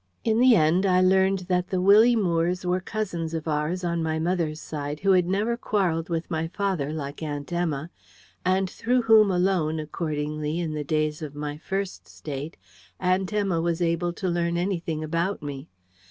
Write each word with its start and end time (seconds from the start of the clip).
In 0.23 0.39
the 0.39 0.55
end 0.55 0.83
I 0.87 0.99
learned 0.99 1.41
that 1.47 1.67
the 1.67 1.79
Willie 1.79 2.15
Moores 2.15 2.65
were 2.65 2.79
cousins 2.79 3.35
of 3.35 3.47
ours 3.47 3.83
on 3.83 4.01
my 4.01 4.17
mother's 4.17 4.59
side 4.59 5.01
who 5.01 5.11
had 5.11 5.27
never 5.27 5.55
quarrelled 5.55 6.09
with 6.09 6.31
my 6.31 6.47
father, 6.47 6.91
like 6.91 7.21
Aunt 7.21 7.53
Emma, 7.53 7.91
and 8.43 8.67
through 8.67 9.03
whom 9.03 9.29
alone 9.29 9.79
accordingly, 9.79 10.59
in 10.59 10.73
the 10.73 10.83
days 10.83 11.21
of 11.21 11.35
my 11.35 11.55
First 11.59 12.07
State, 12.07 12.57
Aunt 12.99 13.31
Emma 13.31 13.61
was 13.61 13.79
able 13.79 14.11
to 14.13 14.27
learn 14.27 14.57
anything 14.57 15.03
about 15.03 15.43
me. 15.43 15.69